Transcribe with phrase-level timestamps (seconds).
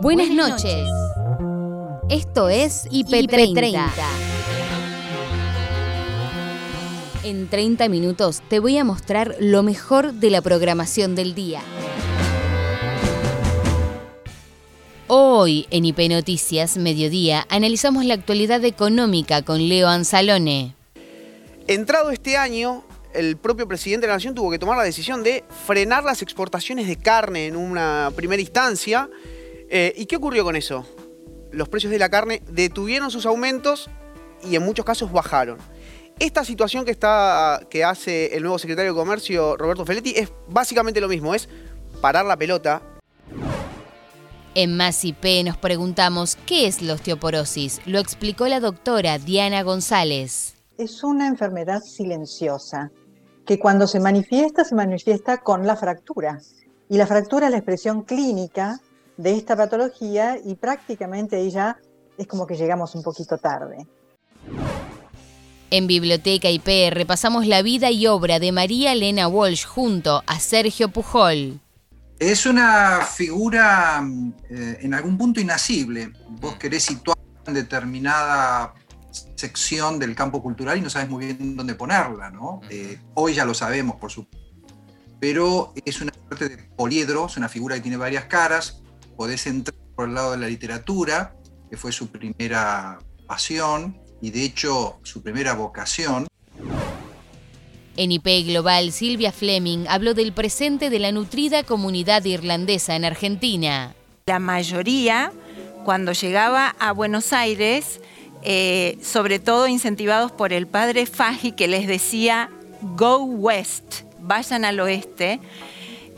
[0.00, 0.88] Buenas noches.
[2.08, 3.90] Esto es IP30.
[7.24, 11.62] En 30 minutos te voy a mostrar lo mejor de la programación del día.
[15.08, 20.76] Hoy en IP Noticias, mediodía, analizamos la actualidad económica con Leo Anzalone.
[21.66, 22.84] Entrado este año,
[23.14, 26.86] el propio presidente de la Nación tuvo que tomar la decisión de frenar las exportaciones
[26.86, 29.08] de carne en una primera instancia.
[29.70, 30.86] Eh, ¿Y qué ocurrió con eso?
[31.50, 33.90] Los precios de la carne detuvieron sus aumentos
[34.42, 35.58] y en muchos casos bajaron.
[36.18, 41.00] Esta situación que, está, que hace el nuevo secretario de Comercio, Roberto Feletti, es básicamente
[41.00, 41.48] lo mismo, es
[42.00, 42.82] parar la pelota.
[44.54, 47.80] En Más IP nos preguntamos qué es la osteoporosis.
[47.86, 50.54] Lo explicó la doctora Diana González.
[50.78, 52.90] Es una enfermedad silenciosa
[53.46, 56.40] que cuando se manifiesta, se manifiesta con la fractura.
[56.88, 58.80] Y la fractura es la expresión clínica
[59.18, 61.76] de esta patología y prácticamente ahí ya
[62.16, 63.86] es como que llegamos un poquito tarde.
[65.70, 70.88] En Biblioteca IP repasamos la vida y obra de María Elena Walsh junto a Sergio
[70.88, 71.60] Pujol.
[72.18, 74.02] Es una figura
[74.48, 76.12] eh, en algún punto inasible.
[76.40, 78.72] Vos querés situar en determinada
[79.34, 82.60] sección del campo cultural y no sabes muy bien dónde ponerla, ¿no?
[82.70, 84.46] Eh, hoy ya lo sabemos, por supuesto.
[85.20, 88.82] Pero es una suerte de poliedro, es una figura que tiene varias caras.
[89.18, 91.34] Podés entrar por el lado de la literatura,
[91.68, 96.28] que fue su primera pasión, y de hecho su primera vocación.
[97.96, 103.96] En IP Global, Silvia Fleming habló del presente de la nutrida comunidad irlandesa en Argentina.
[104.26, 105.32] La mayoría,
[105.84, 108.00] cuando llegaba a Buenos Aires,
[108.44, 112.50] eh, sobre todo incentivados por el padre Faji que les decía,
[112.94, 115.40] go west, vayan al oeste,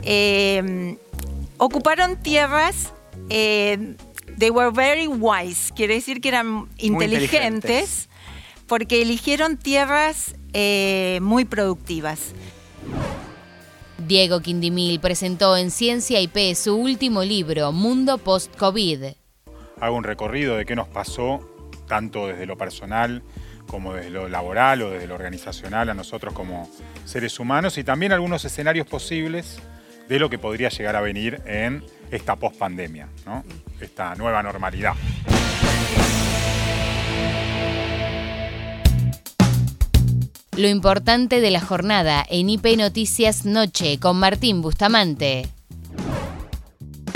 [0.03, 0.97] eh,
[1.61, 2.91] ocuparon tierras
[3.29, 3.95] eh,
[4.37, 8.09] They were very wise, quiere decir que eran inteligentes,
[8.65, 12.33] porque eligieron tierras eh, muy productivas.
[13.99, 19.13] Diego Quindimil presentó en Ciencia IP su último libro, Mundo Post-COVID.
[19.79, 21.47] Hago un recorrido de qué nos pasó,
[21.87, 23.21] tanto desde lo personal
[23.67, 26.67] como desde lo laboral o desde lo organizacional a nosotros como
[27.05, 29.61] seres humanos y también algunos escenarios posibles
[30.07, 33.43] de lo que podría llegar a venir en esta pospandemia, ¿no?
[33.79, 34.93] esta nueva normalidad.
[40.57, 45.47] Lo importante de la jornada en IP Noticias Noche con Martín Bustamante.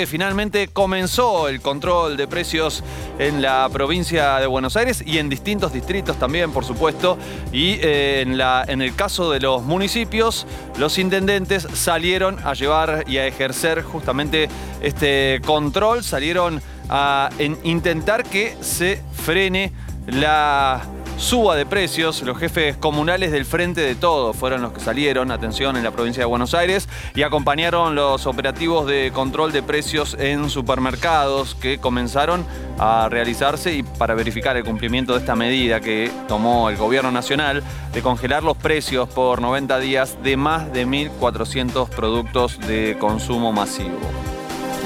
[0.06, 2.84] Finalmente comenzó el control de precios
[3.18, 7.18] en la provincia de Buenos Aires y en distintos distritos también, por supuesto.
[7.54, 10.46] Y eh, en, la, en el caso de los municipios,
[10.78, 14.50] los intendentes salieron a llevar y a ejercer justamente
[14.82, 17.30] este control, salieron a
[17.64, 19.72] intentar que se frene
[20.08, 20.84] la
[21.18, 22.22] suba de precios.
[22.22, 26.22] Los jefes comunales del Frente de Todo fueron los que salieron, atención, en la provincia
[26.22, 32.46] de Buenos Aires y acompañaron los operativos de control de precios en supermercados que comenzaron
[32.78, 37.64] a realizarse y para verificar el cumplimiento de esta medida que tomó el gobierno nacional
[37.94, 44.00] de congelar los precios por 90 días de más de 1.400 productos de consumo masivo.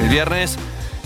[0.01, 0.57] El viernes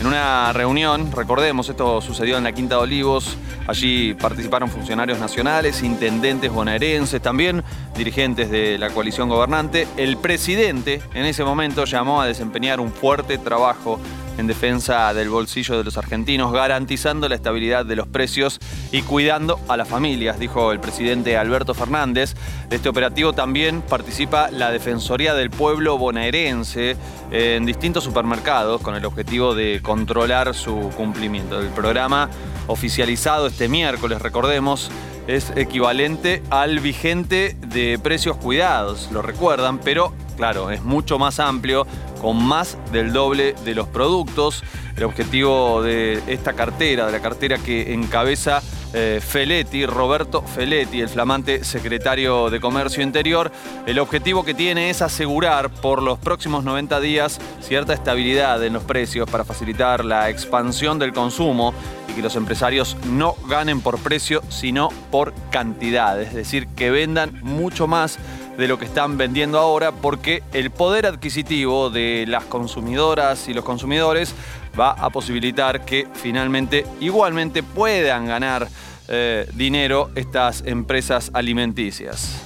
[0.03, 3.37] en una reunión, recordemos, esto sucedió en la Quinta de Olivos,
[3.67, 7.63] allí participaron funcionarios nacionales, intendentes bonaerenses, también
[7.95, 9.87] dirigentes de la coalición gobernante.
[9.95, 13.97] El presidente en ese momento llamó a desempeñar un fuerte trabajo
[14.37, 18.59] en defensa del bolsillo de los argentinos, garantizando la estabilidad de los precios
[18.91, 22.35] y cuidando a las familias, dijo el presidente Alberto Fernández.
[22.69, 26.97] De este operativo también participa la Defensoría del Pueblo bonaerense
[27.31, 31.59] en distintos supermercados con el objetivo de controlar su cumplimiento.
[31.59, 32.29] El programa
[32.67, 34.89] oficializado este miércoles, recordemos,
[35.27, 41.85] es equivalente al vigente de precios cuidados, lo recuerdan, pero claro, es mucho más amplio,
[42.21, 44.63] con más del doble de los productos.
[44.95, 48.61] El objetivo de esta cartera, de la cartera que encabeza
[48.93, 53.51] eh, Feletti, Roberto Feletti, el flamante secretario de Comercio Interior,
[53.87, 58.83] el objetivo que tiene es asegurar por los próximos 90 días cierta estabilidad en los
[58.83, 61.73] precios para facilitar la expansión del consumo
[62.07, 67.39] y que los empresarios no ganen por precio, sino por cantidad, es decir, que vendan
[67.41, 68.19] mucho más
[68.57, 73.63] de lo que están vendiendo ahora porque el poder adquisitivo de las consumidoras y los
[73.63, 74.35] consumidores
[74.79, 78.67] va a posibilitar que finalmente igualmente puedan ganar
[79.07, 82.41] eh, dinero estas empresas alimenticias.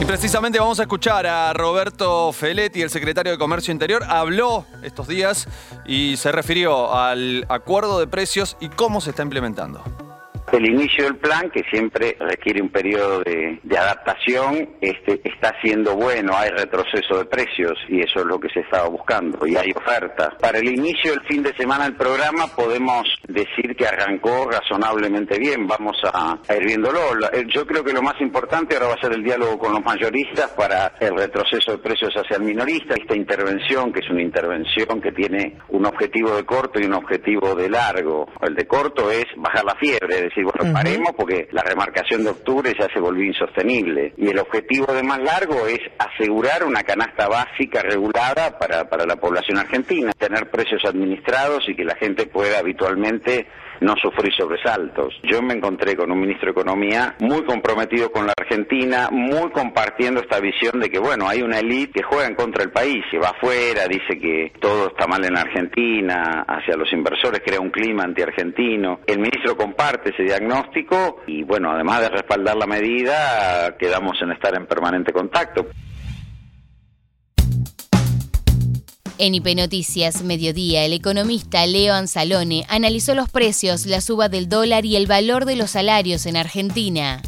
[0.00, 4.02] Y precisamente vamos a escuchar a Roberto Feletti, el secretario de Comercio Interior.
[4.08, 5.46] Habló estos días
[5.86, 9.84] y se refirió al acuerdo de precios y cómo se está implementando.
[10.52, 16.36] El inicio del plan, que siempre requiere un periodo de, adaptación, este, está siendo bueno,
[16.36, 20.28] hay retroceso de precios y eso es lo que se estaba buscando y hay ofertas.
[20.38, 25.66] Para el inicio del fin de semana del programa podemos decir que arrancó razonablemente bien,
[25.66, 27.00] vamos a, a ir viéndolo.
[27.48, 30.50] Yo creo que lo más importante ahora va a ser el diálogo con los mayoristas
[30.50, 32.94] para el retroceso de precios hacia el minorista.
[32.94, 37.54] Esta intervención, que es una intervención que tiene un objetivo de corto y un objetivo
[37.54, 38.26] de largo.
[38.42, 42.30] El de corto es bajar la fiebre, es decir, bueno, paremos porque la remarcación de
[42.30, 44.14] octubre ya se volvió insostenible.
[44.16, 49.16] Y el objetivo de más largo es asegurar una canasta básica regulada para, para la
[49.16, 53.46] población argentina, tener precios administrados y que la gente pueda habitualmente
[53.82, 55.14] no sufrir sobresaltos.
[55.22, 60.20] Yo me encontré con un ministro de Economía muy comprometido con la Argentina, muy compartiendo
[60.20, 63.18] esta visión de que, bueno, hay una élite que juega en contra del país, que
[63.18, 67.70] va afuera, dice que todo está mal en la Argentina, hacia los inversores crea un
[67.70, 69.00] clima anti-argentino.
[69.06, 74.54] El ministro comparte ese diagnóstico y, bueno, además de respaldar la medida, quedamos en estar
[74.56, 75.66] en permanente contacto.
[79.18, 84.86] En IP Noticias Mediodía, el economista Leo Anzalone analizó los precios, la suba del dólar
[84.86, 87.20] y el valor de los salarios en Argentina.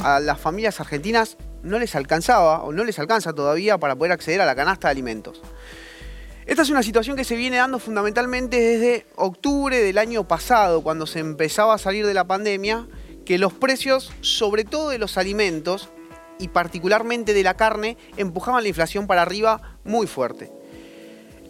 [0.00, 4.40] A las familias argentinas no les alcanzaba o no les alcanza todavía para poder acceder
[4.40, 5.40] a la canasta de alimentos.
[6.46, 11.06] Esta es una situación que se viene dando fundamentalmente desde octubre del año pasado, cuando
[11.06, 12.86] se empezaba a salir de la pandemia,
[13.24, 15.88] que los precios, sobre todo de los alimentos,
[16.38, 20.50] y particularmente de la carne, empujaban la inflación para arriba muy fuerte.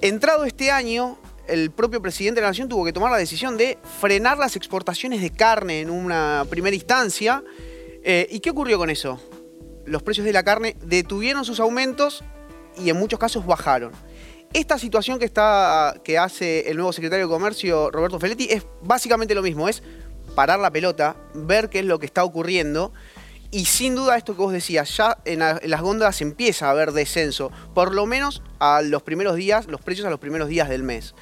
[0.00, 3.78] Entrado este año, el propio presidente de la Nación tuvo que tomar la decisión de
[4.00, 7.42] frenar las exportaciones de carne en una primera instancia.
[8.02, 9.20] Eh, ¿Y qué ocurrió con eso?
[9.86, 12.25] Los precios de la carne detuvieron sus aumentos
[12.76, 13.92] y en muchos casos bajaron.
[14.52, 19.34] Esta situación que, está, que hace el nuevo secretario de Comercio, Roberto Feletti, es básicamente
[19.34, 19.82] lo mismo, es
[20.34, 22.92] parar la pelota, ver qué es lo que está ocurriendo
[23.54, 26.70] y sin duda esto que vos decías, ya en, la, en, las góndolas empieza a
[26.70, 30.68] haber descenso, por lo menos a los primeros días, los precios a los primeros días
[30.68, 31.14] del mes.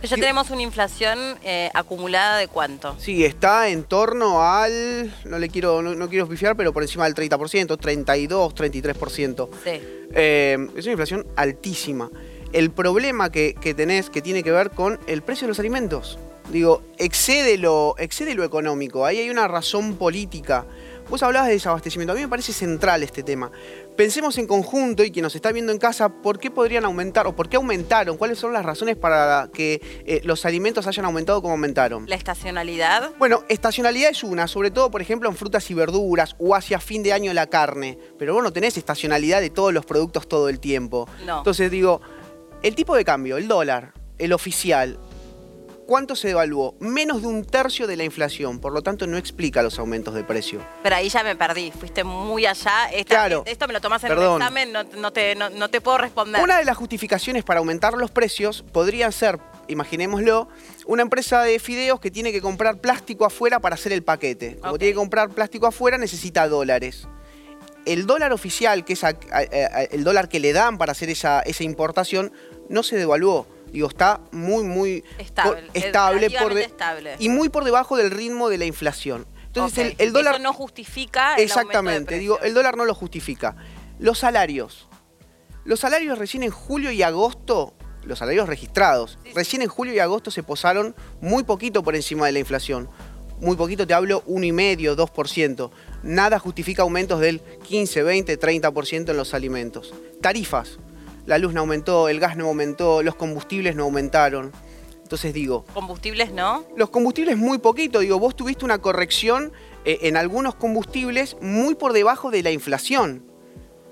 [0.00, 2.96] Pero ya tenemos una inflación eh, acumulada de cuánto?
[2.98, 7.04] Sí, está en torno al, no le quiero, no, no quiero pifiar, pero por encima
[7.04, 9.48] del 30%, 32, 33%.
[9.64, 9.70] Sí.
[10.14, 12.10] Eh, es una inflación altísima.
[12.54, 16.18] El problema que, que tenés que tiene que ver con el precio de los alimentos.
[16.50, 19.06] Digo, excede lo, excede lo económico.
[19.06, 20.66] Ahí hay una razón política.
[21.08, 23.50] Vos hablabas de desabastecimiento, a mí me parece central este tema.
[23.96, 27.36] Pensemos en conjunto y quien nos está viendo en casa, ¿por qué podrían aumentar o
[27.36, 28.16] por qué aumentaron?
[28.16, 32.06] ¿Cuáles son las razones para que eh, los alimentos hayan aumentado como aumentaron?
[32.08, 33.12] ¿La estacionalidad?
[33.18, 37.02] Bueno, estacionalidad es una, sobre todo, por ejemplo, en frutas y verduras o hacia fin
[37.02, 37.98] de año la carne.
[38.18, 41.08] Pero vos no tenés estacionalidad de todos los productos todo el tiempo.
[41.26, 41.38] No.
[41.38, 42.00] Entonces digo,
[42.62, 44.98] el tipo de cambio, el dólar, el oficial,
[45.86, 46.74] ¿Cuánto se devaluó?
[46.80, 50.24] Menos de un tercio de la inflación, por lo tanto no explica los aumentos de
[50.24, 50.60] precio.
[50.82, 52.86] Pero ahí ya me perdí, fuiste muy allá.
[52.90, 53.42] Esta, claro.
[53.46, 56.42] Esto me lo tomás en el examen, no, no te, no, no te puedo responder.
[56.42, 59.38] Una de las justificaciones para aumentar los precios podría ser,
[59.68, 60.48] imaginémoslo,
[60.86, 64.56] una empresa de fideos que tiene que comprar plástico afuera para hacer el paquete.
[64.56, 67.08] Como tiene que comprar plástico afuera, necesita dólares.
[67.84, 69.02] El dólar oficial, que es
[69.90, 72.32] el dólar que le dan para hacer esa, esa importación,
[72.70, 73.46] no se devaluó.
[73.74, 77.16] Digo, está muy, muy Estable, por- estable, por relativamente de- estable.
[77.18, 79.26] y muy por debajo del ritmo de la inflación.
[79.46, 80.34] Entonces, el, el dólar...
[80.34, 83.56] Eso no justifica el Exactamente, de digo, el dólar no lo justifica.
[83.98, 84.86] Los salarios.
[85.64, 90.30] Los salarios recién en julio y agosto, los salarios registrados, recién en julio y agosto
[90.30, 92.88] se posaron muy poquito por encima de la inflación.
[93.40, 95.70] Muy poquito, te hablo 1,5, 2%.
[96.04, 99.92] Nada justifica aumentos del 15, 20, 30% en los alimentos.
[100.20, 100.78] Tarifas.
[101.26, 104.52] La luz no aumentó, el gas no aumentó, los combustibles no aumentaron.
[105.02, 106.64] Entonces digo, Combustibles, ¿no?
[106.76, 109.52] los combustibles muy poquito, digo, vos tuviste una corrección
[109.84, 113.22] eh, en algunos combustibles muy por debajo de la inflación.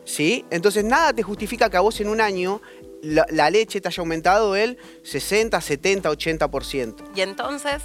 [0.04, 0.44] ¿Sí?
[0.50, 2.60] Entonces nada te justifica que a vos en un año
[3.02, 6.94] la, la leche te haya aumentado el 60, 70, 80%.
[7.14, 7.82] Y entonces,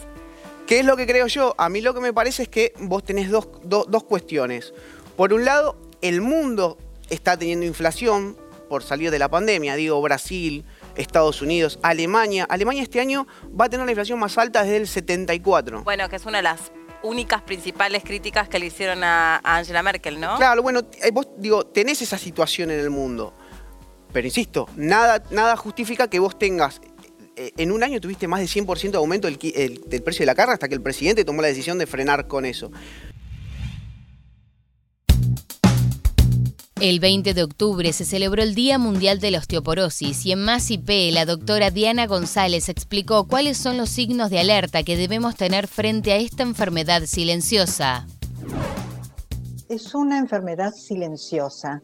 [0.65, 1.53] ¿Qué es lo que creo yo?
[1.57, 4.73] A mí lo que me parece es que vos tenés dos, do- dos cuestiones.
[5.15, 6.77] Por un lado, el mundo
[7.09, 8.35] está teniendo inflación
[8.67, 9.75] por salir de la pandemia.
[9.75, 12.45] Digo, Brasil, Estados Unidos, Alemania.
[12.49, 13.27] Alemania este año
[13.59, 15.83] va a tener la inflación más alta desde el 74.
[15.83, 16.71] bueno, que es una de las
[17.03, 20.37] únicas principales críticas que le hicieron a, Angela Merkel, ¿no?
[20.37, 23.33] Claro, bueno, eh, vos digo, tenés esa situación en el mundo.
[24.11, 26.81] Pero insisto, nada, nada justifica que vos tengas.
[27.35, 30.35] eh, En un año tuviste más de 100% de aumento del, del precio de la
[30.35, 32.71] carne hasta que el presidente tomó la decisión de frenar con eso.
[36.79, 40.69] El 20 de octubre se celebró el Día Mundial de la Osteoporosis y en Más
[40.69, 45.65] IP la doctora Diana González explicó cuáles son los signos de alerta que debemos tener
[45.65, 48.05] frente a esta enfermedad silenciosa.
[49.69, 51.81] Es una enfermedad silenciosa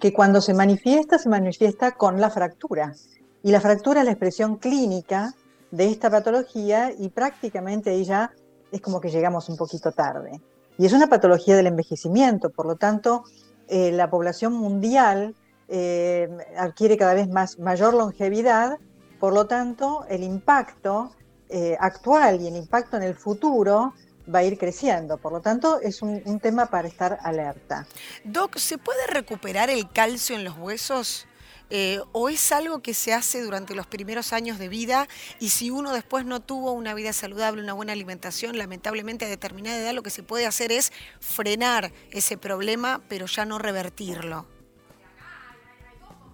[0.00, 2.94] que cuando se manifiesta se manifiesta con la fractura.
[3.42, 5.34] Y la fractura es la expresión clínica
[5.70, 8.32] de esta patología y prácticamente ella
[8.72, 10.40] es como que llegamos un poquito tarde.
[10.78, 13.24] Y es una patología del envejecimiento, por lo tanto,
[13.70, 15.36] eh, la población mundial
[15.68, 18.78] eh, adquiere cada vez más mayor longevidad,
[19.20, 21.14] por lo tanto, el impacto
[21.48, 23.94] eh, actual y el impacto en el futuro
[24.32, 25.18] va a ir creciendo.
[25.18, 27.86] Por lo tanto, es un, un, tema para estar alerta.
[28.24, 31.28] Doc, ¿se puede recuperar el calcio en los huesos?
[31.70, 35.06] Eh, ¿O es algo que se hace durante los primeros años de vida
[35.38, 39.78] y si uno después no tuvo una vida saludable, una buena alimentación, lamentablemente a determinada
[39.78, 44.46] edad lo que se puede hacer es frenar ese problema, pero ya no revertirlo?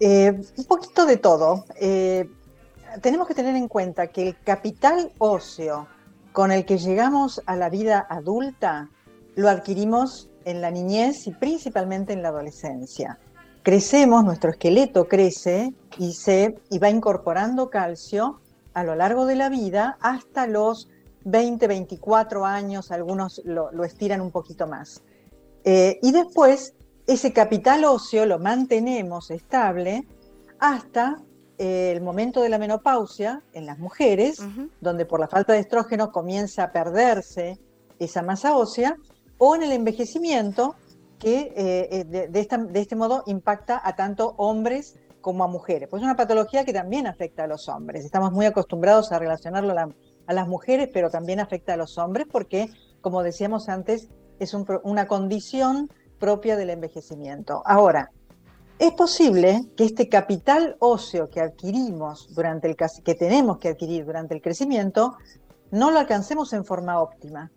[0.01, 1.67] Eh, un poquito de todo.
[1.79, 2.31] Eh,
[3.03, 5.87] tenemos que tener en cuenta que el capital óseo
[6.33, 8.89] con el que llegamos a la vida adulta
[9.35, 13.19] lo adquirimos en la niñez y principalmente en la adolescencia
[13.67, 18.39] crecemos, nuestro esqueleto crece y, se, y va incorporando calcio
[18.75, 20.89] a lo largo de la vida hasta los
[21.25, 25.03] 20, 24 años, algunos lo, estiran un poquito más.
[25.65, 26.75] Eh, y después
[27.09, 30.07] ese capital óseo lo mantenemos estable
[30.61, 31.21] hasta
[31.59, 34.41] eh, el momento de la menopausia en las mujeres,
[34.81, 37.59] donde por la falta de estrógeno comienza a perderse
[37.99, 38.97] esa masa ósea,
[39.39, 40.77] o en el envejecimiento,
[41.19, 45.89] que eh, eh, de, este modo impacta a tanto hombres como a mujeres.
[45.89, 48.05] Pues es una patología que también afecta a los hombres.
[48.05, 52.69] Estamos muy acostumbrados a relacionarlo a, las mujeres, pero también afecta a los hombres porque,
[53.01, 54.09] como decíamos antes,
[54.39, 57.63] es una condición propia del envejecimiento.
[57.65, 58.11] Ahora,
[58.79, 64.35] es posible que este capital óseo que adquirimos durante el que tenemos que adquirir durante
[64.35, 65.17] el crecimiento
[65.71, 67.51] no lo alcancemos en forma óptima.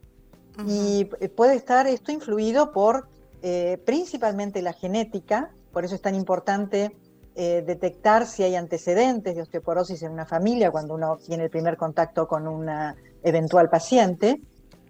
[0.65, 3.07] Y puede estar esto influido por
[3.41, 6.95] eh, principalmente la genética, por eso es tan importante
[7.35, 11.77] eh, detectar si hay antecedentes de osteoporosis en una familia cuando uno tiene el primer
[11.77, 14.41] contacto con una eventual paciente.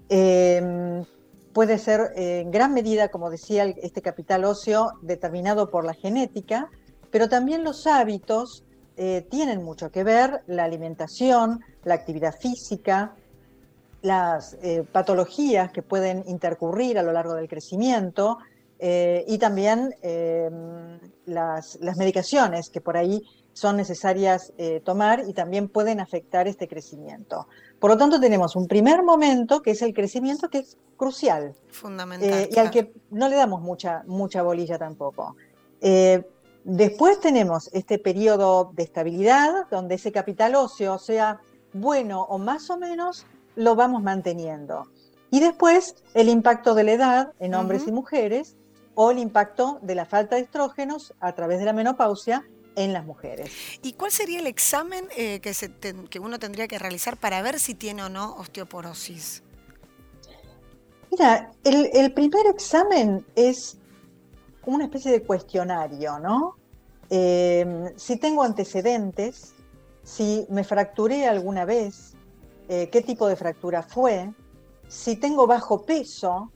[0.10, 1.06] Em,
[1.53, 6.70] puede ser eh, en gran medida, como decía, este capital óseo determinado por la genética,
[7.12, 8.63] pero también los hábitos
[9.29, 13.15] tienen mucho que ver, la alimentación, la actividad física,
[14.01, 18.38] las eh, patologías que pueden intercurrir a lo largo del crecimiento
[18.79, 20.50] eh, y también eh,
[21.25, 24.53] las, medicaciones que por ahí son necesarias
[24.86, 27.48] tomar y también pueden afectar este crecimiento.
[27.77, 31.53] Por lo tanto, tenemos un primer momento que es el crecimiento que es crucial.
[31.68, 32.48] Fundamental.
[32.50, 35.36] y al que no le damos mucha, mucha bolilla tampoco.
[36.63, 41.41] después tenemos este periodo de estabilidad, donde ese capital óseo sea
[41.74, 43.25] bueno o más o menos
[43.59, 44.87] lo vamos manteniendo.
[45.31, 48.55] Y después el impacto de la edad en hombres y mujeres
[48.95, 53.05] o el impacto de la falta de estrógenos a través de la menopausia en las
[53.05, 53.51] mujeres.
[53.81, 55.53] ¿Y cuál sería el examen eh, que,
[56.09, 59.43] que uno tendría que realizar para ver si tiene o no osteoporosis?
[61.11, 63.77] Mira, el, primer examen es
[64.65, 66.55] una especie de cuestionario, ¿no?
[67.09, 69.53] Eh, si tengo antecedentes,
[70.03, 72.08] si me fracturé alguna vez,
[72.69, 74.31] eh, qué tipo de fractura fue,
[74.88, 76.51] si tengo bajo peso,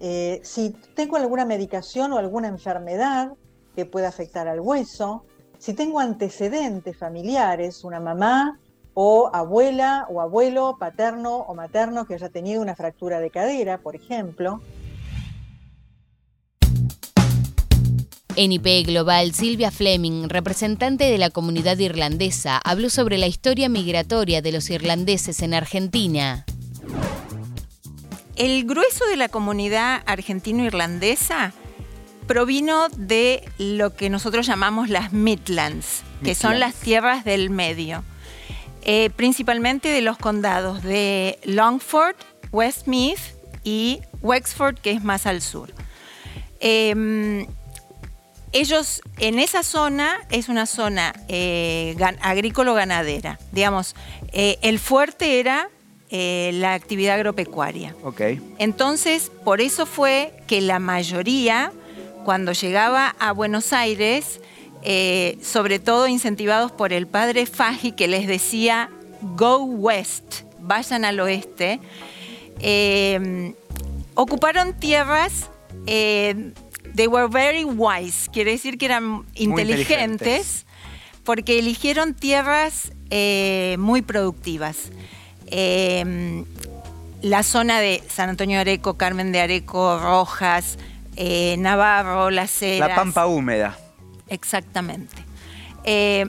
[0.00, 3.34] eh, si tengo alguna medicación o alguna enfermedad
[3.76, 5.24] que pueda afectar al hueso,
[5.58, 8.58] si tengo antecedentes familiares, una mamá
[8.94, 13.94] o abuela o abuelo paterno o materno que haya tenido una fractura de cadera, por
[13.94, 14.62] ejemplo.
[18.36, 24.40] En IP Global, Silvia Fleming, representante de la comunidad irlandesa, habló sobre la historia migratoria
[24.40, 26.44] de los irlandeses en Argentina.
[28.36, 31.52] El grueso de la comunidad argentino-irlandesa
[32.26, 38.04] provino de lo que nosotros llamamos las Midlands, que son las tierras del medio,
[38.82, 42.14] eh, principalmente de los condados de Longford,
[42.52, 43.34] Westmeath
[43.64, 45.74] y Wexford, que es más al sur.
[46.60, 47.46] Em,
[48.52, 53.38] ellos en esa zona es una zona eh, agrícola-ganadera.
[53.52, 53.94] Digamos,
[54.32, 55.68] eh, el fuerte era
[56.10, 57.94] eh, la actividad agropecuaria.
[58.02, 58.40] Okay.
[58.58, 61.72] Entonces, por eso fue que la mayoría,
[62.24, 64.40] cuando llegaba a Buenos Aires,
[65.42, 68.88] sobre todo incentivados por el padre Faji, que les decía,
[69.36, 71.80] go west, vayan al oeste,
[74.14, 75.50] ocuparon tierras
[76.94, 80.66] They were very wise, quiere decir que eran inteligentes, inteligentes.
[81.24, 84.90] porque eligieron tierras eh, muy productivas.
[85.46, 86.44] Eh,
[87.22, 90.78] la zona de San Antonio de Areco, Carmen de Areco, Rojas,
[91.16, 92.88] eh, Navarro, Las Heras.
[92.88, 93.78] La pampa húmeda.
[94.28, 95.16] Exactamente.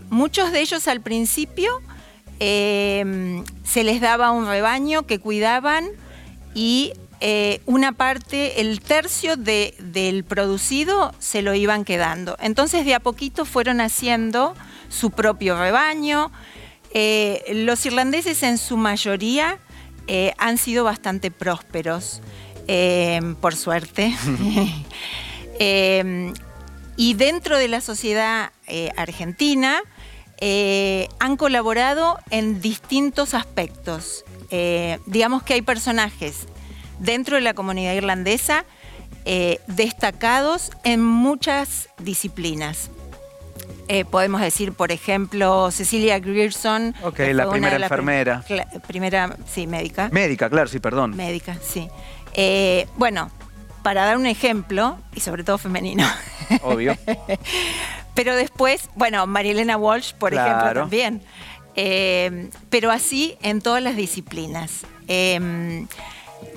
[0.09, 1.81] Muchos de ellos al principio
[2.39, 5.89] se les daba un rebaño que cuidaban
[6.55, 12.35] y eh, una parte, el tercio de- del producido se lo iban quedando.
[12.39, 14.55] Entonces de a poquito fueron haciendo
[14.89, 16.31] su propio rebaño.
[16.93, 19.59] Eh, los irlandeses en su mayoría
[20.07, 22.21] eh, han sido bastante prósperos,
[23.39, 24.13] por suerte.
[26.97, 28.51] Y dentro de la sociedad
[28.97, 29.81] argentina
[31.19, 34.23] han colaborado en distintos aspectos.
[34.49, 36.45] Eh, digamos que hay personajes
[37.01, 38.63] dentro de la comunidad irlandesa
[39.25, 42.89] eh, destacados en muchas disciplinas.
[43.87, 46.95] Eh, podemos decir, por ejemplo, Cecilia Grierson.
[47.03, 48.43] Ok, la primera prim- enfermera.
[48.87, 50.09] primera, sí, médica.
[50.11, 51.15] Médica, claro, sí, perdón.
[51.17, 51.89] Médica, sí.
[52.33, 53.29] Eh, bueno,
[53.83, 56.07] para dar un ejemplo, y sobre todo femenino.
[56.63, 56.95] Obvio.
[58.15, 61.21] Pero después, bueno, Marielena Walsh, por ejemplo, también.
[61.75, 64.81] Eh, pero así en todas las disciplinas.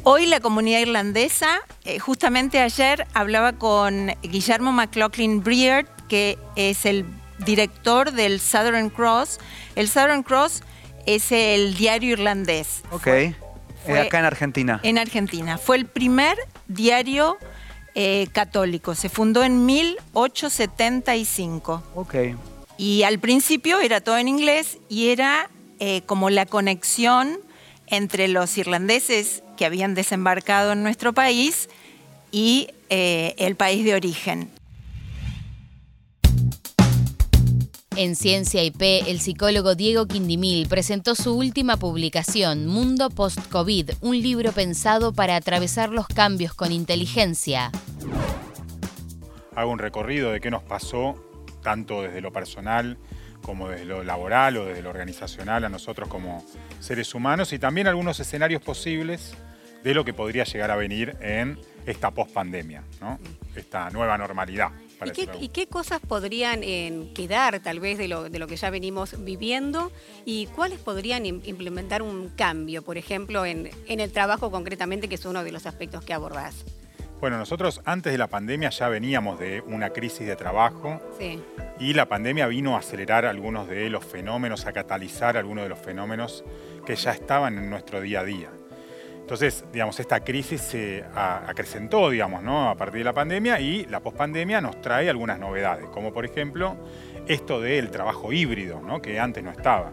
[0.04, 7.06] Hoy la comunidad irlandesa, eh, justamente ayer hablaba con Guillermo McLaughlin Breard, que es el
[7.46, 9.38] director del Southern Cross.
[9.76, 10.62] El Southern Cross
[11.06, 13.02] es el diario irlandés Ok.
[13.02, 13.34] fue-
[13.86, 14.80] Eh, acá en Argentina.
[14.82, 15.56] en Argentina.
[15.58, 16.36] Fue el primer
[16.68, 17.38] diario
[17.96, 18.96] eh, católico.
[18.96, 21.80] Se fundó en 1875.
[21.94, 22.16] Ok.
[22.76, 27.38] Y al principio era todo en inglés y era eh, como la conexión
[27.96, 31.68] entre los irlandeses que habían desembarcado en nuestro país
[32.32, 34.50] y eh, el país de origen.
[37.96, 44.50] En Ciencia IP, el psicólogo Diego Quindimil presentó su última publicación, Mundo Post-COVID, un libro
[44.50, 47.70] pensado para atravesar los cambios con inteligencia.
[49.54, 51.14] Hago un recorrido de qué nos pasó,
[51.62, 52.98] tanto desde lo personal
[53.44, 56.44] como desde lo laboral o desde lo organizacional a nosotros como
[56.80, 59.34] seres humanos y también algunos escenarios posibles
[59.84, 63.18] de lo que podría llegar a venir en esta pospandemia, ¿no?
[63.54, 64.70] esta nueva normalidad.
[65.04, 68.56] ¿Y qué, y qué cosas podrían eh, quedar tal vez de lo, de lo que
[68.56, 69.92] ya venimos viviendo
[70.24, 75.16] y cuáles podrían im- implementar un cambio, por ejemplo, en, en el trabajo concretamente, que
[75.16, 76.64] es uno de los aspectos que abordás?
[77.24, 81.42] Bueno, nosotros antes de la pandemia ya veníamos de una crisis de trabajo Sí.
[81.80, 85.78] y la pandemia vino a acelerar algunos de los fenómenos, a catalizar algunos de los
[85.78, 86.44] fenómenos
[86.84, 88.50] que ya estaban en nuestro día a día.
[89.22, 92.68] Entonces, digamos, esta crisis se acrecentó, digamos, ¿no?
[92.68, 96.76] a partir de la pandemia y la pospandemia nos trae algunas novedades, como por ejemplo
[97.26, 99.00] esto del trabajo híbrido, ¿no?
[99.00, 99.92] que antes no estaba.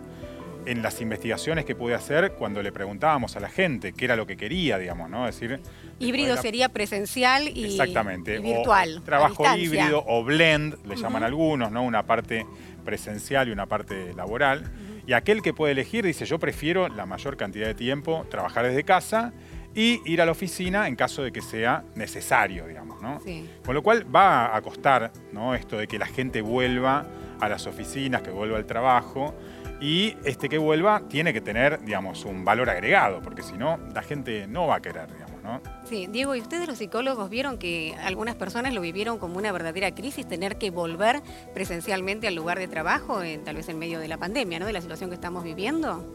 [0.65, 4.27] En las investigaciones que pude hacer, cuando le preguntábamos a la gente qué era lo
[4.27, 5.27] que quería, digamos, ¿no?
[5.27, 5.59] Es decir,
[5.99, 8.35] Híbrido sería presencial y, Exactamente.
[8.35, 8.97] y o virtual.
[8.97, 11.25] a trabajo híbrido o blend, le llaman Ujú.
[11.25, 11.83] algunos, ¿no?
[11.83, 12.45] Una parte
[12.85, 14.71] presencial y una parte laboral.
[15.07, 18.83] Y aquel que puede elegir dice, yo prefiero la mayor cantidad de tiempo trabajar desde
[18.83, 19.33] casa
[19.73, 23.19] y ir a la oficina en caso de que sea necesario, digamos, ¿no?
[23.25, 23.49] Sí.
[23.65, 25.55] Con lo cual va a costar, ¿no?
[25.55, 27.07] Esto de que la gente vuelva
[27.39, 29.33] a las oficinas, que vuelva al trabajo.
[29.81, 34.03] Y este que vuelva tiene que tener, digamos, un valor agregado, porque si no, la
[34.03, 35.59] gente no va a querer, digamos, ¿no?
[35.85, 39.89] Sí, Diego, ¿y ustedes los psicólogos vieron que algunas personas lo vivieron como una verdadera
[39.95, 41.21] crisis, tener que volver
[41.55, 44.67] presencialmente al lugar de trabajo, en- tal vez en medio de la pandemia, ¿no?
[44.67, 46.05] De la situación que estamos viviendo?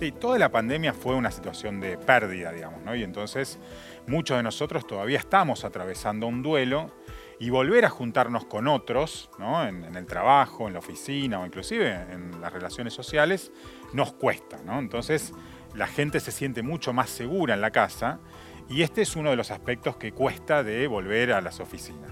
[0.00, 2.94] Sí, toda la pandemia fue una situación de pérdida, digamos, ¿no?
[2.94, 3.58] Y entonces
[4.06, 6.90] muchos de nosotros todavía estamos atravesando un duelo
[7.38, 9.66] y volver a juntarnos con otros, ¿no?
[9.66, 13.52] En, en el trabajo, en la oficina o inclusive en las relaciones sociales,
[13.92, 14.78] nos cuesta, ¿no?
[14.78, 15.32] Entonces
[15.74, 18.20] la gente se siente mucho más segura en la casa
[18.68, 22.10] y este es uno de los aspectos que cuesta de volver a las oficinas.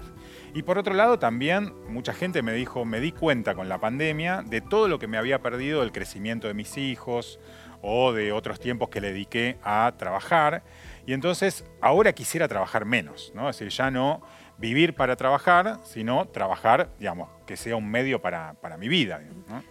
[0.53, 4.43] Y por otro lado, también mucha gente me dijo, me di cuenta con la pandemia
[4.43, 7.39] de todo lo que me había perdido del crecimiento de mis hijos
[7.81, 10.63] o de otros tiempos que le dediqué a trabajar.
[11.07, 13.49] Y entonces ahora quisiera trabajar menos, ¿no?
[13.49, 14.21] Es decir, ya no
[14.63, 19.21] vivir para trabajar, sino trabajar, digamos, que sea un medio para, para mi vida.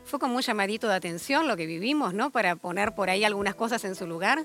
[0.05, 2.29] Fue como un llamadito de atención lo que vivimos, ¿no?
[2.29, 4.45] Para poner por ahí algunas cosas en su lugar.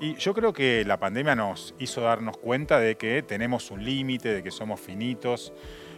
[0.00, 4.32] Y yo creo que la pandemia nos hizo darnos cuenta de que tenemos un límite,
[4.32, 5.52] de que somos finitos,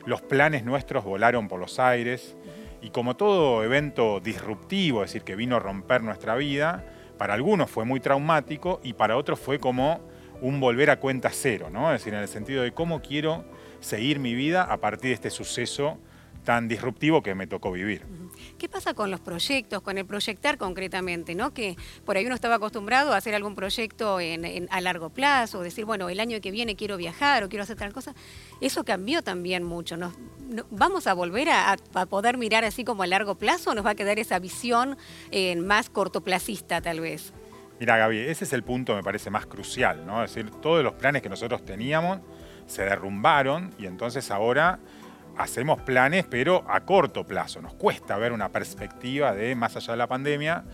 [0.04, 2.34] los planes nuestros volaron por los aires
[2.82, 6.84] y como todo evento disruptivo, es decir, que vino a romper nuestra vida,
[7.18, 10.00] para algunos fue muy traumático y para otros fue como
[10.40, 11.94] un volver a cuenta cero, ¿no?
[11.94, 13.44] Es decir, en el sentido de cómo quiero
[13.80, 15.98] seguir mi vida a partir de este suceso
[16.46, 18.06] tan disruptivo que me tocó vivir.
[18.56, 21.34] ¿Qué pasa con los proyectos, con el proyectar concretamente?
[21.34, 21.52] ¿no?
[21.52, 26.08] Que por ahí uno estaba acostumbrado a hacer algún proyecto a largo plazo, decir, bueno,
[26.08, 28.14] el año que viene quiero viajar o quiero hacer tal cosa.
[28.60, 29.96] Eso cambió también mucho.
[29.96, 30.14] ¿Nos,
[30.70, 31.76] ¿Vamos a volver a,
[32.08, 34.96] poder mirar así como a largo plazo o nos va a quedar esa visión
[35.32, 37.32] eh, más cortoplacista tal vez?
[37.80, 40.24] Mira, Gaby, ese es el punto, me parece, más crucial, ¿no?
[40.24, 42.20] Es decir, todos los planes que nosotros teníamos
[42.66, 44.78] se derrumbaron y entonces ahora
[45.36, 47.60] hacemos planes, pero a corto plazo.
[47.60, 50.64] Nos cuesta ver una perspectiva de más allá de la pandemia,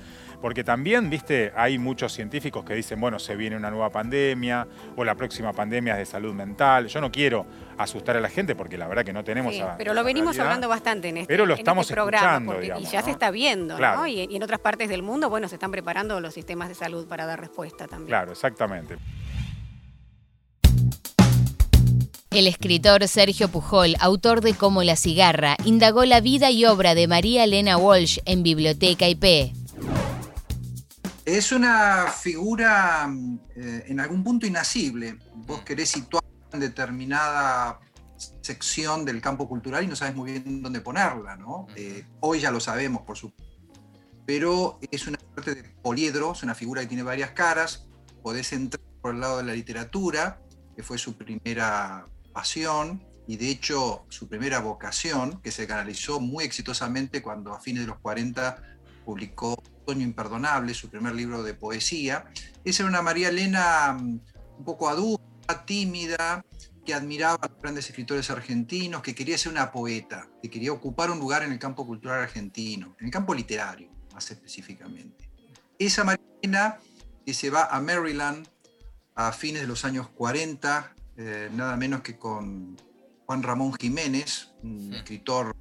[0.40, 5.04] porque también, viste, hay muchos científicos que dicen, bueno, se viene una nueva pandemia o
[5.04, 6.88] la próxima pandemia es de salud mental.
[6.88, 7.46] Yo no quiero
[7.78, 9.54] asustar a la gente porque la verdad que no tenemos...
[9.54, 13.02] Sí, pero lo venimos hablando bastante en este, pero lo este estamos programa, y ya
[13.02, 14.06] se está viendo, ¿no?
[14.06, 17.06] Y, y en otras partes del mundo, bueno, se están preparando los sistemas de salud
[17.06, 18.08] para dar respuesta también.
[18.08, 18.96] Claro, exactamente.
[22.34, 27.06] El escritor Sergio Pujol, autor de Como la cigarra, indagó la vida y obra de
[27.06, 29.54] María Elena Walsh en Biblioteca IP.
[31.26, 33.14] Es una figura
[33.54, 35.18] eh, en algún punto inasible.
[35.46, 37.80] Vos querés situar en determinada
[38.40, 41.66] sección del campo cultural y no sabes muy bien dónde ponerla, ¿no?
[41.76, 43.52] Eh, hoy ya lo sabemos, por supuesto.
[44.24, 47.86] Pero es una suerte de poliedro, es una figura que tiene varias caras.
[48.22, 50.40] Podés entrar por el lado de la literatura,
[50.74, 56.44] que fue su primera pasión y de hecho su primera vocación, que se canalizó muy
[56.44, 58.62] exitosamente cuando a fines de los 40
[59.04, 62.24] publicó Otoño Imperdonable, su primer libro de poesía.
[62.64, 64.20] Esa era una María Elena mm,
[64.58, 66.44] un poco adulta, tímida,
[66.84, 71.10] que admiraba a los grandes escritores argentinos, que quería ser una poeta, que quería ocupar
[71.10, 75.30] un lugar en el campo cultural argentino, en el campo literario más específicamente.
[75.78, 76.78] Esa María Elena
[77.24, 78.48] que se va a Maryland
[79.14, 82.76] a fines de los años 40, eh, nada menos que con
[83.26, 85.54] Juan Ramón Jiménez, un escritor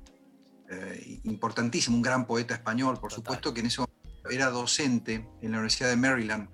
[0.69, 5.51] eh, importantísimo, un gran poeta español, por supuesto, que en ese momento era docente en
[5.51, 6.49] la Universidad de Maryland,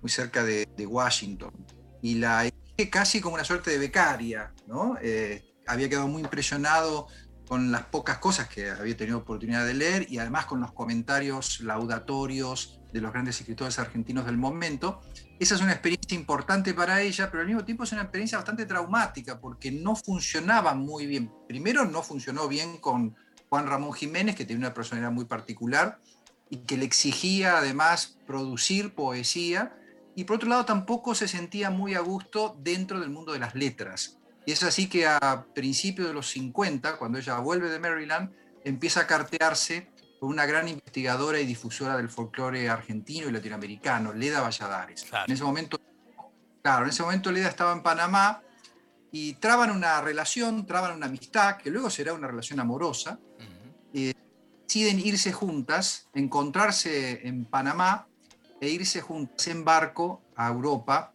[0.00, 1.52] muy cerca de, Washington.
[2.00, 2.48] Y la
[2.90, 4.96] casi como una suerte de becaria, ¿no?
[5.02, 7.08] Eh, había quedado muy impresionado
[7.46, 11.60] con las pocas cosas que había tenido oportunidad de leer y además con los comentarios
[11.60, 15.00] laudatorios de los grandes escritores argentinos del momento.
[15.38, 18.66] Esa es una experiencia importante para ella, pero al mismo tiempo es una experiencia bastante
[18.66, 21.30] traumática porque no funcionaba muy bien.
[21.46, 23.14] Primero no funcionó bien con
[23.48, 26.00] Juan Ramón Jiménez, que tenía una personalidad muy particular
[26.48, 29.76] y que le exigía además producir poesía.
[30.14, 33.54] Y por otro lado tampoco se sentía muy a gusto dentro del mundo de las
[33.54, 34.18] letras.
[34.46, 38.32] Y es así que a principios de los 50, cuando ella vuelve de Maryland,
[38.64, 45.06] empieza a cartearse una gran investigadora y difusora del folclore argentino y latinoamericano, Leda Valladares.
[45.26, 45.80] En ese momento,
[46.62, 48.42] claro, en ese momento Leda estaba en Panamá
[49.12, 53.18] y traban una relación, traban una amistad, que luego será una relación amorosa.
[53.92, 54.14] Eh,
[54.62, 58.06] deciden irse juntas, encontrarse en Panamá
[58.60, 61.12] e irse juntas en barco a Europa,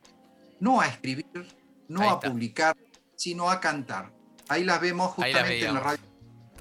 [0.60, 1.48] no a escribir,
[1.88, 2.78] no a publicar,
[3.16, 4.12] sino a cantar.
[4.48, 6.11] Ahí las vemos justamente en la radio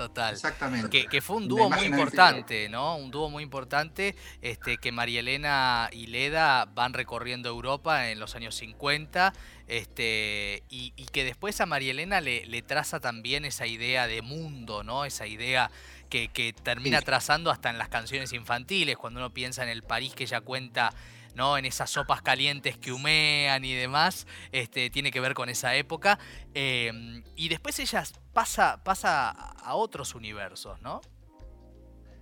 [0.01, 0.33] Total.
[0.33, 1.07] Exactamente.
[1.07, 2.97] Que, fue un dúo muy importante, ¿no?
[2.97, 8.35] Un dúo muy importante este, que María Elena y Leda van recorriendo Europa en los
[8.35, 9.35] años 50
[9.67, 15.05] este, y, que después a María Elena le, traza también esa idea de mundo, ¿no?
[15.05, 15.71] Esa idea
[16.09, 20.25] que, termina trazando hasta en las canciones infantiles, cuando uno piensa en el París que
[20.25, 20.95] ella cuenta
[21.35, 21.57] ¿no?
[21.59, 26.19] En esas sopas calientes que humean y demás, este, tiene que ver con esa época.
[26.55, 31.01] Em, y después ella pasa, pasa a otros universos, ¿no?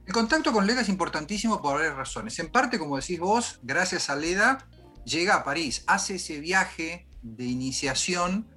[0.06, 2.38] El contacto con Leda es importantísimo por varias razones.
[2.38, 4.66] En parte, como decís vos, gracias a Leda,
[5.04, 8.48] llega a París, hace ese viaje de iniciación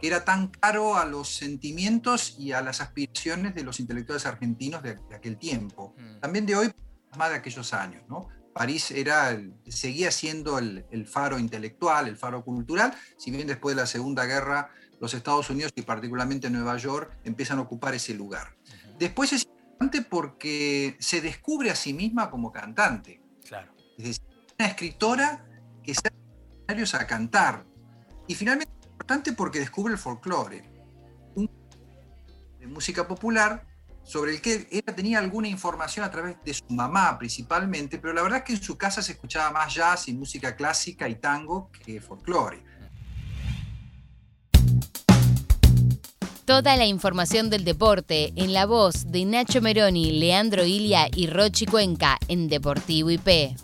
[0.00, 4.82] que era tan caro a los sentimientos y a las aspiraciones de los intelectuales argentinos
[4.82, 5.94] de, aquel tiempo.
[5.96, 6.20] Mm.
[6.20, 6.72] También de hoy,
[7.16, 8.02] más de aquellos años.
[8.08, 8.28] ¿no?
[8.56, 9.38] París era,
[9.68, 14.70] seguía siendo el, faro intelectual, el faro cultural, si bien después de la Segunda Guerra
[14.98, 18.56] los Estados Unidos y particularmente Nueva York empiezan a ocupar ese lugar.
[18.98, 23.20] Después es importante porque se descubre a sí misma como cantante.
[23.46, 23.74] Claro.
[23.98, 24.24] Es decir,
[24.58, 25.44] una escritora
[25.82, 26.16] que sale
[26.94, 27.66] a cantar.
[28.26, 30.62] Y finalmente es importante porque descubre el folclore.
[32.58, 33.66] de música popular
[34.06, 38.22] sobre el que ella tenía alguna información a través de su mamá principalmente, pero la
[38.22, 41.70] verdad es que en su casa se escuchaba más jazz y música clásica y tango
[41.84, 42.62] que folclore.
[46.44, 51.66] Toda la información del deporte en la voz de Nacho Meroni, Leandro Ilia y Rochi
[51.66, 53.56] Cuenca en Deportivo IP.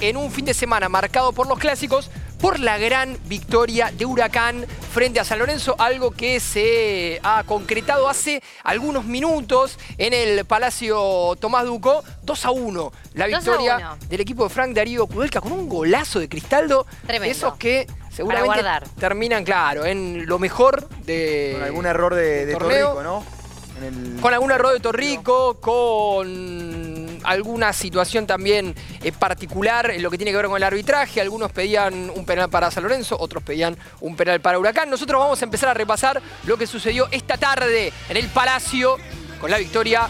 [0.00, 2.08] En un fin de semana marcado por los clásicos,
[2.40, 8.08] por la gran victoria de Huracán frente a San Lorenzo, algo que se ha concretado
[8.08, 12.92] hace algunos minutos en el Palacio Tomás Duco, 2 a 1.
[13.14, 13.96] La 2 a victoria 1.
[14.08, 16.86] del equipo de Frank Darío Kudelka con un golazo de Cristaldo.
[17.06, 17.30] Tremendo.
[17.30, 18.62] Esos que seguramente
[18.98, 21.52] terminan, claro, en lo mejor de.
[21.54, 22.94] Con algún error de, de torneo.
[22.94, 23.39] Torrico, ¿no?
[23.80, 30.10] En el- Con algún error de Torrico, con alguna situación también eh, particular en lo
[30.10, 31.20] que tiene que ver con el arbitraje.
[31.20, 34.88] Algunos pedían un penal para San Lorenzo, otros pedían un penal para Huracán.
[34.90, 38.96] Nosotros vamos a empezar a repasar lo que sucedió esta tarde en el Palacio
[39.40, 40.08] con la victoria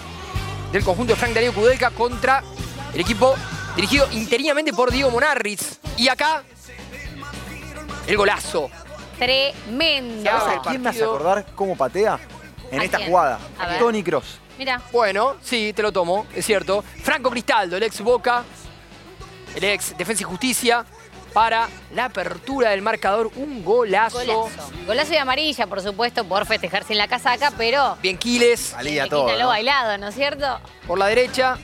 [0.72, 2.42] del conjunto de Frank Darío Kudelka contra
[2.94, 3.35] el equipo
[3.76, 5.78] dirigido interinamente por Diego Monarriz.
[5.96, 6.42] Y acá,
[8.06, 8.70] el golazo.
[9.18, 10.30] Tremendo.
[10.68, 12.18] ¿Quién me hace acordar cómo patea
[12.70, 13.09] en ¿A esta quién?
[13.11, 13.38] jugada?
[13.59, 13.78] A ver.
[13.78, 14.38] Tony Cross.
[14.59, 16.83] Mira, Bueno, sí, te lo tomo, es cierto.
[17.02, 18.44] Franco Cristaldo, el ex Boca,
[19.54, 20.85] el ex Defensa y Justicia,
[21.33, 24.18] para la apertura del marcador, un golazo.
[24.18, 24.50] golazo.
[24.87, 29.11] Golazo de amarilla, por supuesto, por festejar sin la casaca, pero Bien Quiles Valía le
[29.11, 29.26] todo.
[29.26, 29.48] quita lo ¿no?
[29.48, 30.61] bailado, ¿no es cierto?
[30.87, 31.56] por la derecha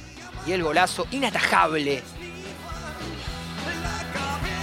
[0.46, 2.02] y el golazo inatajable.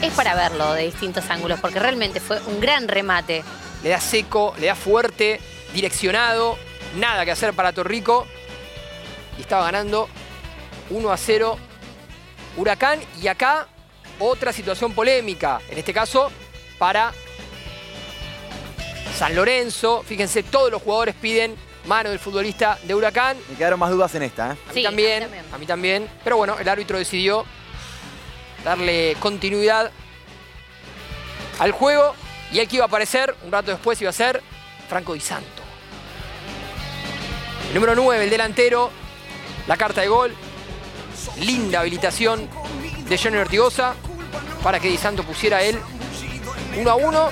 [0.02, 3.44] Es para verlo de distintos ángulos, porque realmente fue un gran remate.
[3.84, 5.40] Le da seco, le da fuerte,
[5.74, 6.58] direccionado,
[6.98, 8.26] nada que hacer para Torrico.
[9.38, 10.08] Y estaba ganando
[10.90, 11.58] 1 a 0
[12.58, 13.00] Huracán.
[13.22, 13.68] Y acá
[14.20, 16.32] otra situación polémica, en este caso
[16.78, 17.12] para
[19.18, 20.04] San Lorenzo.
[20.08, 21.56] Fíjense, todos los jugadores piden
[21.86, 23.38] mano del futbolista de Huracán.
[23.50, 24.58] Me quedaron más dudas en esta, ¿eh?
[24.70, 25.54] A mí Sí, también, a mí también.
[25.54, 26.10] a mí también.
[26.24, 27.46] Pero bueno, el árbitro decidió
[28.64, 29.92] darle continuidad
[31.60, 32.16] al juego.
[32.52, 34.42] Y el que iba a aparecer un rato después iba a ser
[34.88, 35.63] Franco Di Santo.
[37.74, 38.92] Número 9, el delantero,
[39.68, 40.36] la carta de gol.
[41.40, 42.48] Linda habilitación
[43.10, 43.96] de Johnny Ortigosa
[44.62, 45.80] para que Di Santo pusiera él
[46.78, 47.30] 1 a 1.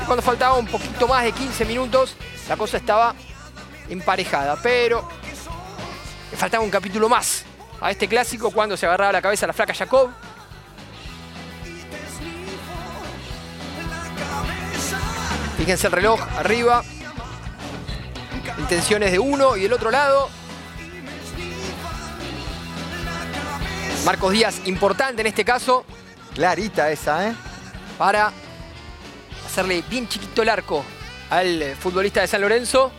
[0.00, 2.14] Y cuando faltaba un poquito más de 15 minutos,
[2.48, 3.16] la cosa estaba
[3.88, 4.56] emparejada.
[4.62, 5.08] Pero
[6.30, 7.44] le faltaba un capítulo más
[7.80, 10.10] a este clásico cuando se agarraba la cabeza la flaca Jacob.
[15.58, 16.84] Fíjense el reloj arriba.
[18.58, 20.28] Intenciones de uno y del otro lado.
[24.04, 25.84] Marcos Díaz, importante en este caso,
[26.34, 27.34] Clarita esa, ¿eh?
[27.96, 28.32] para
[29.46, 30.84] hacerle bien chiquito el arco
[31.30, 32.90] al futbolista de San Lorenzo.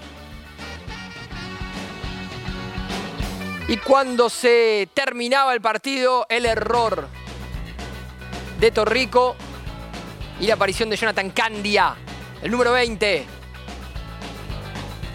[3.68, 7.08] Y cuando se terminaba el partido, el error
[8.60, 9.36] de Torrico
[10.40, 11.96] y la aparición de Jonathan Candia,
[12.42, 13.26] el número 20,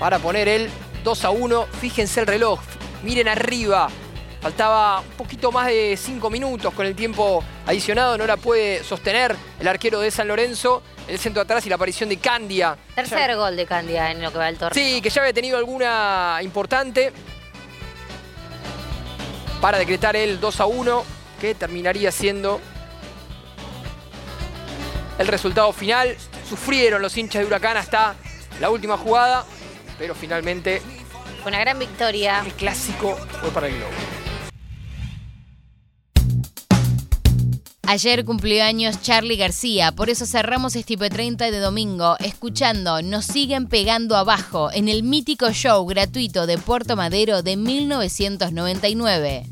[0.01, 0.71] para poner el
[1.05, 1.67] 2 a 1.
[1.81, 2.59] Fíjense el reloj,
[3.05, 3.89] miren arriba.
[4.41, 9.37] Faltaba un poquito más de 5 minutos con el tiempo adicionado, no la puede sostener
[9.61, 12.79] el arquero de San Lorenzo, el centro atrás y la aparición de Candia.
[12.95, 14.83] Tercer gol de Candia en lo que va el torneo.
[14.83, 17.13] Sí, que ya había tenido alguna importante
[19.61, 21.05] para decretar el 2 a 1,
[21.39, 22.63] que terminaría siendo
[25.19, 26.17] el resultado final.
[26.49, 28.15] Sufrieron los hinchas de Huracán hasta
[28.59, 29.45] la última jugada,
[30.01, 30.81] pero finalmente
[31.43, 32.43] Fue una gran victoria.
[32.45, 33.93] el clásico fue para el Globo.
[37.87, 43.67] Ayer cumplió años Charlie García, por eso cerramos este IP30 de domingo escuchando Nos siguen
[43.67, 49.45] pegando abajo en el mítico show gratuito de Puerto Madero de 1999.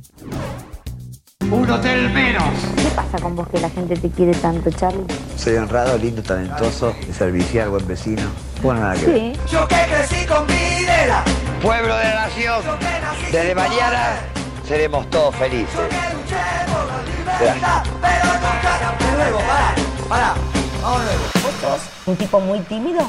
[1.50, 2.54] Un hotel menos.
[2.76, 5.04] ¿Qué pasa con vos que la gente te quiere tanto, Charlie?
[5.36, 8.47] Soy honrado, lindo, talentoso, servicial, buen vecino.
[8.62, 9.16] Bueno, nada que ver.
[9.16, 9.40] Sí.
[9.50, 11.22] Yo que crecí con Videla.
[11.62, 12.62] Pueblo de la nación.
[13.30, 14.20] Desde mañana
[14.66, 15.68] seremos todos felices.
[22.06, 23.00] ¿Un tipo muy tímido?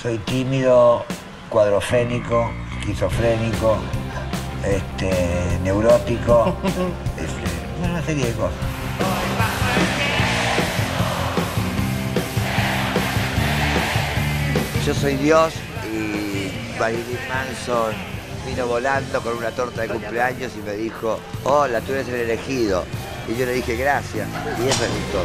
[0.00, 1.04] Soy tímido,
[1.50, 3.76] cuadrofénico, esquizofrénico,
[4.64, 6.56] este, neurótico,
[7.16, 8.73] este, una serie de cosas.
[14.86, 15.54] Yo soy Dios
[15.90, 17.94] y Marilyn Manson
[18.46, 22.84] vino volando con una torta de cumpleaños y me dijo, hola, tú eres el elegido.
[23.26, 24.28] Y yo le dije gracias.
[24.62, 25.24] Y eso es todo.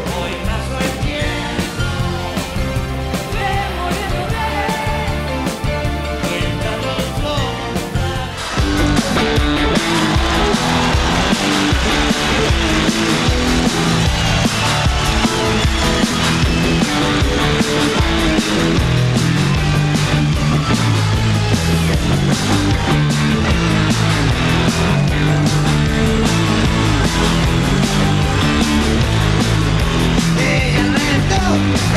[30.42, 31.48] Ella entró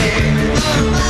[0.02, 1.06] en forma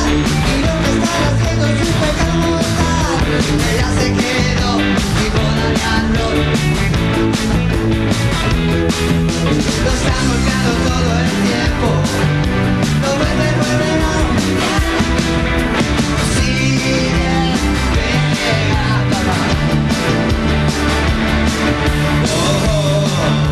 [0.49, 3.25] y lo que está haciendo es un pecado mortal.
[3.73, 4.71] Ella se quedó
[5.15, 6.35] sin bolianos.
[9.85, 11.89] Lo están volviendo todo el tiempo.
[13.03, 14.15] No vuelve, vuelve, no.
[16.35, 17.01] Sigue
[17.95, 18.92] pegada.
[21.55, 23.52] Oh.